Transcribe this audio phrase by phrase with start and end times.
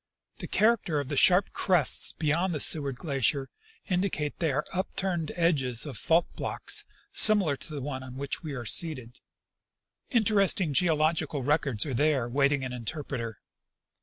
[0.39, 3.51] The character of the sharp crests beyond the Seward glacier
[3.87, 8.15] indicate that they are the upturned edges of fault blocks similar to the one on
[8.17, 9.19] which we are seated.
[10.09, 13.41] Interesting geological records are there Avaiting an interpreter.